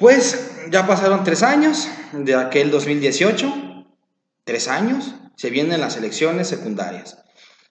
[0.00, 3.84] Pues ya pasaron tres años de aquel 2018,
[4.44, 7.18] tres años, se vienen las elecciones secundarias.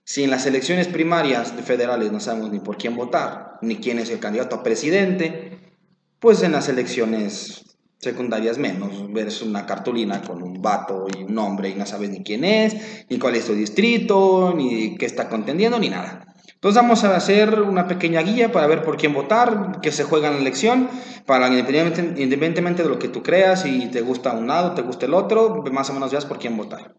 [0.03, 4.11] Si en las elecciones primarias federales no sabemos ni por quién votar, ni quién es
[4.11, 5.73] el candidato a presidente,
[6.19, 9.11] pues en las elecciones secundarias menos.
[9.11, 13.05] Ves una cartulina con un vato y un nombre y no sabes ni quién es,
[13.09, 16.25] ni cuál es su distrito, ni qué está contendiendo, ni nada.
[16.53, 20.27] Entonces vamos a hacer una pequeña guía para ver por quién votar, qué se juega
[20.27, 20.89] en la elección,
[21.25, 25.05] para independientemente, independientemente de lo que tú creas, si te gusta un lado, te gusta
[25.05, 26.95] el otro, más o menos veas por quién votar.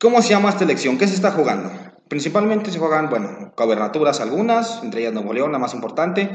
[0.00, 0.98] ¿Cómo se llama esta elección?
[0.98, 1.70] ¿Qué se está jugando?
[2.08, 6.30] Principalmente se juegan, bueno, gobernaturas algunas, entre ellas Nuevo León, la más importante.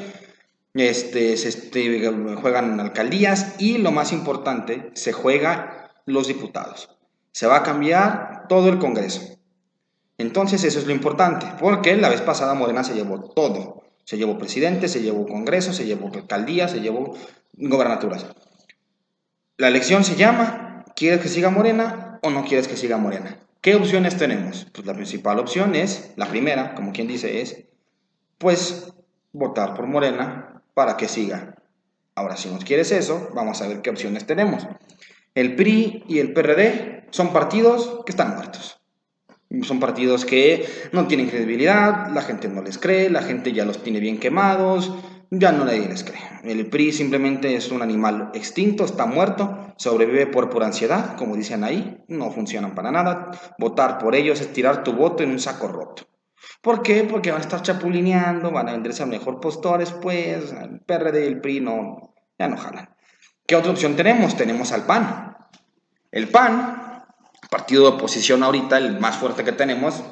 [0.73, 2.07] Este, se este,
[2.41, 6.89] juegan alcaldías y lo más importante, se juega los diputados.
[7.31, 9.39] Se va a cambiar todo el Congreso.
[10.19, 13.83] Entonces eso es lo importante, porque la vez pasada Morena se llevó todo.
[14.03, 17.15] Se llevó presidente, se llevó congreso, se llevó alcaldía, se llevó
[17.53, 18.25] gobernaturas.
[19.57, 23.37] La elección se llama, ¿quieres que siga Morena o no quieres que siga Morena?
[23.61, 24.67] ¿Qué opciones tenemos?
[24.73, 27.65] Pues la principal opción es, la primera, como quien dice, es,
[28.37, 28.91] pues,
[29.31, 31.55] votar por Morena para que siga.
[32.15, 34.67] Ahora, si no quieres eso, vamos a ver qué opciones tenemos.
[35.35, 38.81] El PRI y el PRD son partidos que están muertos.
[39.63, 43.81] Son partidos que no tienen credibilidad, la gente no les cree, la gente ya los
[43.81, 44.93] tiene bien quemados,
[45.31, 46.19] ya no nadie les cree.
[46.43, 51.63] El PRI simplemente es un animal extinto, está muerto, sobrevive por pura ansiedad, como dicen
[51.63, 53.31] ahí, no funcionan para nada.
[53.57, 56.03] Votar por ellos es tirar tu voto en un saco roto.
[56.61, 57.03] ¿Por qué?
[57.03, 61.41] Porque van a estar chapulineando, van a venderse a mejor postores, pues el PRD el
[61.41, 62.95] PRI no, ya no jalan.
[63.45, 64.35] ¿Qué otra opción tenemos?
[64.35, 65.37] Tenemos al PAN.
[66.11, 66.89] El PAN
[67.49, 70.03] partido de oposición ahorita, el más fuerte que tenemos,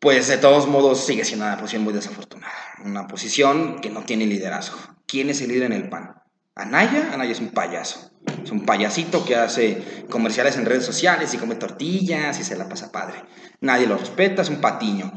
[0.00, 2.52] pues de todos modos sigue siendo una posición muy desafortunada.
[2.84, 4.78] Una posición que no tiene liderazgo.
[5.06, 6.16] ¿Quién es el líder en el PAN?
[6.54, 8.11] Anaya, Anaya es un payaso.
[8.42, 12.68] Es un payasito que hace comerciales en redes sociales y come tortillas y se la
[12.68, 13.24] pasa padre.
[13.60, 15.12] Nadie lo respeta, es un patiño.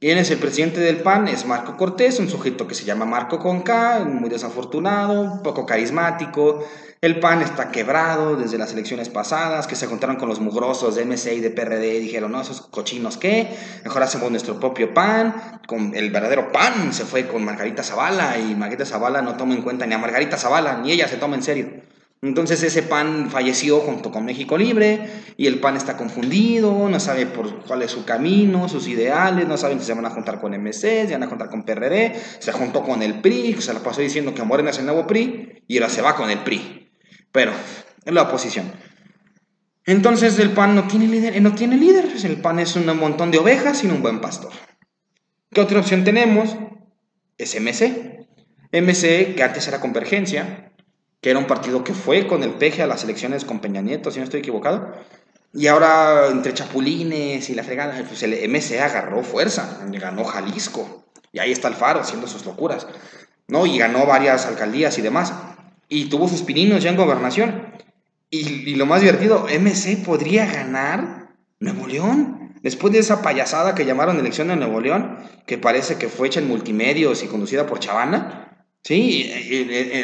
[0.00, 1.28] ¿Quién es el presidente del PAN?
[1.28, 6.62] Es Marco Cortés, un sujeto que se llama Marco Conca, muy desafortunado, poco carismático.
[7.00, 11.06] El PAN está quebrado desde las elecciones pasadas, que se juntaron con los mugrosos de
[11.06, 13.48] MC y de PRD y dijeron, no, esos cochinos qué,
[13.82, 15.60] mejor hacemos nuestro propio PAN.
[15.66, 19.62] Con el verdadero PAN se fue con Margarita Zavala y Margarita Zavala no toma en
[19.62, 21.93] cuenta ni a Margarita Zavala, ni ella se toma en serio.
[22.24, 27.26] Entonces ese PAN falleció junto con México Libre y el PAN está confundido, no sabe
[27.26, 30.58] por cuál es su camino, sus ideales, no saben si se van a juntar con
[30.58, 34.00] MC, si van a juntar con PRD, se juntó con el PRI, se la pasó
[34.00, 36.90] diciendo que Morena es el nuevo PRI y ahora se va con el PRI.
[37.30, 37.52] Pero
[38.06, 38.72] es la oposición.
[39.84, 43.38] Entonces el PAN no tiene líder, no tiene líder, el PAN es un montón de
[43.38, 44.52] ovejas sin un buen pastor.
[45.50, 46.56] ¿Qué otra opción tenemos?
[47.36, 48.26] Es MC.
[48.72, 50.72] MC, que antes era Convergencia,
[51.24, 54.10] que era un partido que fue con el peje a las elecciones con Peña Nieto,
[54.10, 54.92] si no estoy equivocado.
[55.54, 61.06] Y ahora, entre chapulines y la fregada, pues el MC agarró fuerza, ganó Jalisco.
[61.32, 62.86] Y ahí está el Faro haciendo sus locuras.
[63.48, 63.64] ¿no?
[63.64, 65.32] Y ganó varias alcaldías y demás.
[65.88, 67.72] Y tuvo sus pininos ya en gobernación.
[68.28, 72.52] Y, y lo más divertido, MC podría ganar Nuevo León.
[72.62, 76.40] Después de esa payasada que llamaron elección de Nuevo León, que parece que fue hecha
[76.40, 78.53] en multimedios y conducida por Chavana,
[78.84, 79.32] Sí,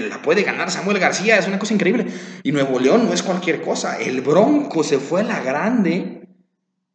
[0.09, 2.07] la puede ganar Samuel García, es una cosa increíble.
[2.43, 4.01] Y Nuevo León no es cualquier cosa.
[4.01, 6.27] El Bronco se fue a la grande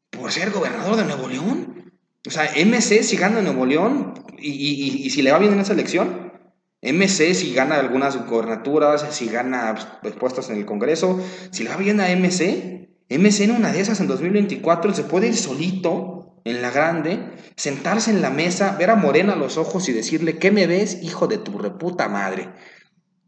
[0.10, 1.94] por ser gobernador de Nuevo León.
[2.26, 6.34] O sea, MC si gana Nuevo León y, si le va bien en esa elección,
[6.82, 11.78] MC si gana algunas gobernaturas, si gana pues, puestos en el Congreso, si le va
[11.78, 16.62] bien a MC, MC en una de esas en 2024 se puede ir solito en
[16.62, 17.20] la grande,
[17.56, 21.00] sentarse en la mesa, ver a Morena a los ojos y decirle, ¿qué me ves,
[21.02, 22.50] hijo de tu reputa madre?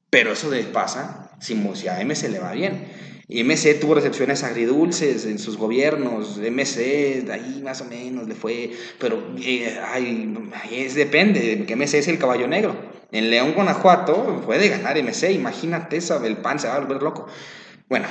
[0.10, 1.56] Pero eso le pasa si,
[1.90, 2.88] a MC le va bien.
[3.28, 8.72] Y MC tuvo recepciones agridulces en sus gobiernos, MC, ahí más o menos le fue,
[9.00, 9.78] pero eh,
[10.72, 12.76] es, depende, que MC es el caballo negro.
[13.12, 17.28] En León, Guanajuato, puede ganar MC, imagínate el pan se va a volver loco.
[17.90, 18.06] Bueno,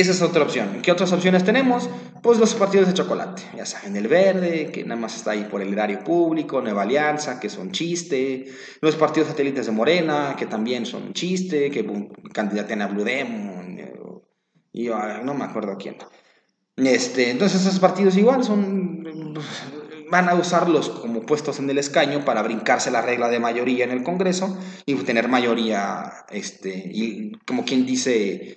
[0.00, 0.80] esa es otra opción.
[0.82, 1.88] ¿Qué otras opciones tenemos?
[2.22, 3.42] Pues los partidos de chocolate.
[3.56, 7.40] Ya saben, el verde, que nada más está ahí por el erario público, Nueva Alianza,
[7.40, 8.46] que son chiste.
[8.80, 13.78] Los partidos satélites de Morena, que también son chiste, que candidaten a Blue Demon.
[13.78, 13.94] Eh,
[14.72, 15.96] y no me acuerdo quién.
[16.76, 19.02] Este, entonces esos partidos igual son
[20.10, 23.90] van a usarlos como puestos en el escaño para brincarse la regla de mayoría en
[23.90, 28.56] el Congreso y tener mayoría, este, y como quien dice,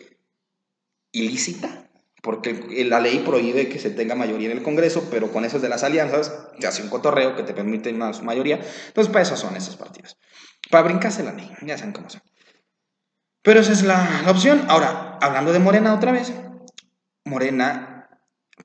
[1.12, 1.90] ilícita,
[2.22, 5.70] porque la ley prohíbe que se tenga mayoría en el Congreso, pero con esos de
[5.70, 8.60] las alianzas se hace un cotorreo que te permite más mayoría.
[8.88, 10.18] Entonces, para eso son esos partidos.
[10.70, 12.22] Para brincarse la ley, ya saben cómo son.
[13.42, 14.66] Pero esa es la opción.
[14.68, 16.34] Ahora, hablando de Morena otra vez,
[17.26, 18.10] Morena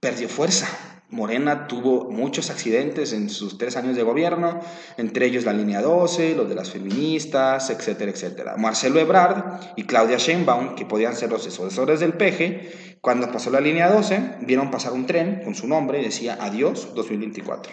[0.00, 0.69] perdió fuerza.
[1.11, 4.61] Morena tuvo muchos accidentes en sus tres años de gobierno,
[4.97, 8.56] entre ellos la línea 12, los de las feministas, etcétera, etcétera.
[8.56, 13.61] Marcelo Ebrard y Claudia Sheinbaum, que podían ser los sucesores del PG, cuando pasó la
[13.61, 17.73] línea 12, vieron pasar un tren con su nombre y decía adiós 2024.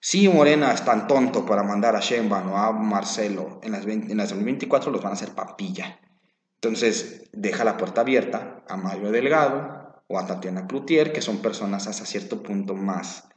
[0.00, 4.16] Si Morena es tan tonto para mandar a Sheinbaum o a Marcelo en las, en
[4.16, 6.00] las 2024, los van a hacer papilla.
[6.54, 9.79] Entonces, deja la puerta abierta a Mario Delgado,
[10.10, 13.28] o a Tatiana Cloutier, que son personas hasta cierto punto más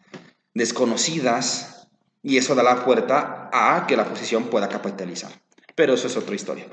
[0.56, 1.88] desconocidas
[2.24, 5.31] y eso da la puerta a que la posición pueda capitalizar.
[5.75, 6.66] Pero eso es otra historia.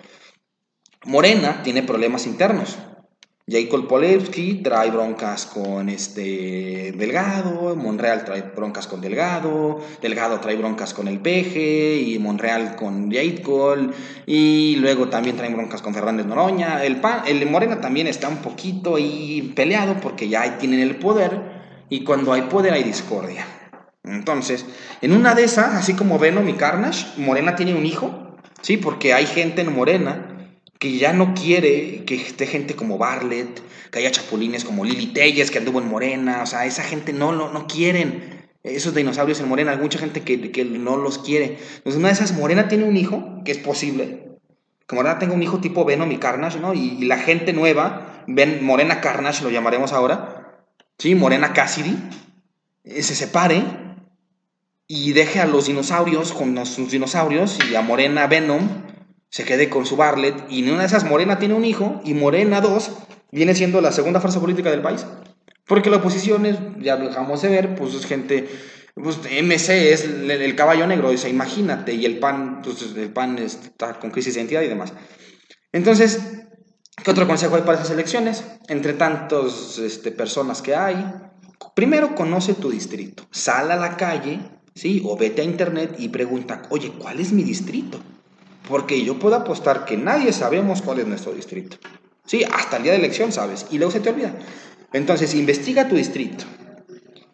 [1.05, 2.79] Morena tiene problemas internos.
[3.51, 10.95] Jacob Polewski trae broncas con este Delgado, Monreal trae broncas con Delgado, Delgado trae broncas
[10.95, 13.93] con el Peje y Monreal con Jacob
[14.25, 16.85] y luego también traen broncas con Fernández Noroña.
[16.85, 21.41] El, PAN, el Morena también está un poquito ahí peleado porque ya tienen el poder
[21.89, 23.45] y cuando hay poder hay discordia.
[24.05, 24.65] Entonces,
[25.03, 28.77] en una de esas, así como Venom y Carnage, Morena tiene un hijo, ¿sí?
[28.77, 30.30] Porque hay gente en Morena
[30.81, 33.63] que ya no quiere que esté gente como Barlet,
[33.93, 37.33] que haya chapulines como Lili Telles, que anduvo en Morena, o sea, esa gente no,
[37.33, 41.59] no, no quieren esos dinosaurios en Morena, hay mucha gente que, que no los quiere.
[41.77, 44.39] Entonces, una de esas, Morena tiene un hijo, que es posible,
[44.87, 46.75] que Morena tenga un hijo tipo Venom y Carnage, ¿no?
[46.75, 50.65] Y, la gente nueva, ven Morena Carnage, lo llamaremos ahora,
[50.99, 51.15] ¿sí?
[51.15, 51.97] Morena Cassidy,
[52.85, 53.63] eh, se separe
[54.87, 58.90] y deje a los dinosaurios con sus dinosaurios y a Morena Venom
[59.31, 62.15] se quede con su Barlet y en una de esas Morena tiene un hijo y
[62.15, 62.91] Morena 2
[63.31, 65.07] viene siendo la segunda fuerza política del país.
[65.67, 68.49] Porque la oposición es, ya lo dejamos de ver, pues es gente,
[68.95, 74.01] pues MC es el, caballo negro, o imagínate, y el PAN, pues el PAN está
[74.01, 74.93] con crisis de identidad y demás.
[75.71, 76.19] Entonces,
[77.05, 78.45] ¿qué otro consejo hay para esas elecciones?
[78.67, 81.07] Entre tantas este, personas que hay,
[81.77, 84.41] primero conoce tu distrito, sal a la calle,
[84.75, 85.01] ¿sí?
[85.05, 88.01] O vete a internet y pregunta, oye, ¿cuál es mi distrito?
[88.71, 91.77] Porque yo puedo apostar que nadie sabemos cuál es nuestro distrito.
[92.25, 94.39] Sí, hasta el día de elección sabes, y luego se te olvida.
[94.93, 96.45] Entonces, investiga tu distrito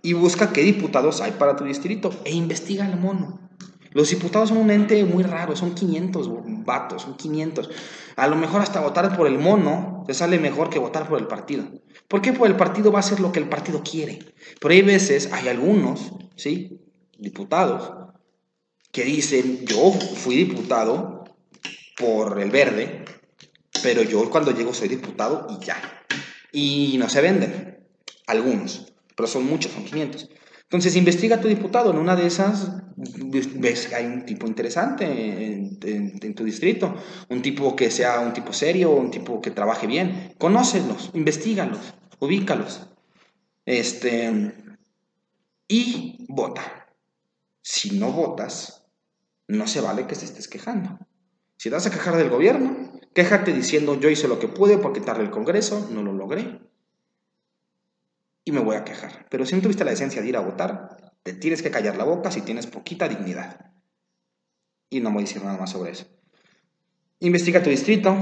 [0.00, 3.38] y busca qué diputados hay para tu distrito e investiga el mono.
[3.92, 6.30] Los diputados son un ente muy raro, son 500
[6.64, 7.68] vatos, son 500.
[8.16, 11.26] A lo mejor hasta votar por el mono te sale mejor que votar por el
[11.26, 11.64] partido.
[12.08, 12.30] ¿Por qué?
[12.30, 14.20] El partido va a hacer lo que el partido quiere.
[14.58, 16.80] Pero hay veces, hay algunos, ¿sí?
[17.18, 17.92] Diputados,
[18.92, 21.15] que dicen, yo fui diputado
[21.96, 23.04] por el verde,
[23.82, 25.80] pero yo cuando llego soy diputado y ya.
[26.52, 27.86] Y no se venden,
[28.26, 30.28] algunos, pero son muchos, son 500.
[30.62, 35.04] Entonces investiga a tu diputado, en una de esas ves que hay un tipo interesante
[35.04, 36.96] en, tu distrito,
[37.28, 42.88] un tipo que sea un tipo serio, un tipo que trabaje bien, conócelos, investigalos, ubícalos.
[43.64, 44.54] Este,
[45.68, 46.88] y vota.
[47.62, 48.86] Si no votas,
[49.48, 50.98] no se vale que se estés quejando.
[51.56, 55.24] Si vas a quejar del gobierno, quéjate diciendo yo hice lo que pude por quitarle
[55.24, 56.60] el Congreso, no lo logré.
[58.44, 59.26] Y me voy a quejar.
[59.30, 62.04] Pero si no tuviste la esencia de ir a votar, te tienes que callar la
[62.04, 63.72] boca si tienes poquita dignidad.
[64.90, 66.06] Y no voy a decir nada más sobre eso.
[67.20, 68.14] Investiga tu distrito,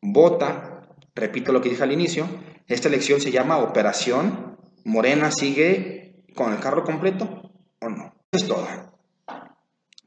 [0.00, 2.26] vota, repito lo que dije al inicio,
[2.68, 8.14] esta elección se llama Operación Morena sigue con el carro completo o no.
[8.32, 8.91] Eso es todo.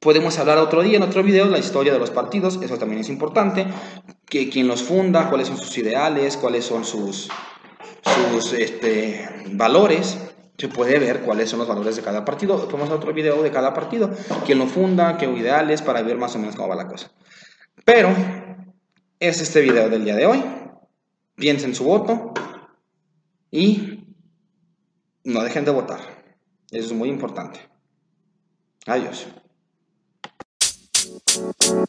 [0.06, 3.10] Podemos hablar otro día, en otro video, la historia de los partidos, eso también es
[3.10, 3.66] importante,
[4.28, 7.28] que, quién los funda, cuáles son sus ideales, cuáles son sus,
[8.30, 10.20] sus este, valores,
[10.60, 12.56] se puede ver cuáles son los valores de cada partido.
[12.56, 14.12] Podemos hacer otro video de cada partido,
[14.46, 17.10] quién lo funda, qué ideales, para ver más o menos cómo va la cosa.
[17.84, 18.10] Pero
[19.20, 20.44] es este video del día de hoy.
[21.34, 22.32] Piensen su voto
[23.50, 24.06] y
[25.24, 26.02] no dejen de votar.
[26.70, 27.60] Eso es muy importante.
[28.86, 29.26] Adiós.
[31.36, 31.86] Thank you.